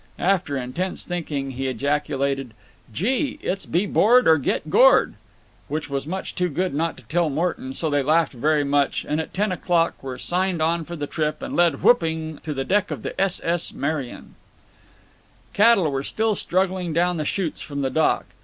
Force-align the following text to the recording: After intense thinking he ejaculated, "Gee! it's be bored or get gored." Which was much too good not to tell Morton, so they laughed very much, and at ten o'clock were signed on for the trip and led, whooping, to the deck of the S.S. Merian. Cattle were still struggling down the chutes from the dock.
After 0.17 0.57
intense 0.57 1.05
thinking 1.05 1.51
he 1.51 1.67
ejaculated, 1.67 2.55
"Gee! 2.91 3.37
it's 3.43 3.67
be 3.67 3.85
bored 3.85 4.27
or 4.27 4.39
get 4.39 4.67
gored." 4.71 5.13
Which 5.67 5.91
was 5.91 6.07
much 6.07 6.33
too 6.33 6.49
good 6.49 6.73
not 6.73 6.97
to 6.97 7.03
tell 7.03 7.29
Morton, 7.29 7.75
so 7.75 7.87
they 7.87 8.01
laughed 8.01 8.33
very 8.33 8.63
much, 8.63 9.05
and 9.07 9.21
at 9.21 9.31
ten 9.31 9.51
o'clock 9.51 10.01
were 10.01 10.17
signed 10.17 10.59
on 10.59 10.85
for 10.85 10.95
the 10.95 11.05
trip 11.05 11.43
and 11.43 11.55
led, 11.55 11.83
whooping, 11.83 12.39
to 12.41 12.51
the 12.51 12.65
deck 12.65 12.89
of 12.89 13.03
the 13.03 13.21
S.S. 13.21 13.73
Merian. 13.75 14.33
Cattle 15.53 15.91
were 15.91 16.01
still 16.01 16.33
struggling 16.33 16.93
down 16.93 17.17
the 17.17 17.23
chutes 17.23 17.61
from 17.61 17.81
the 17.81 17.91
dock. 17.91 18.25